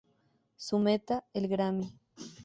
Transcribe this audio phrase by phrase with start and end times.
[0.55, 1.93] Su meta: el Grammy.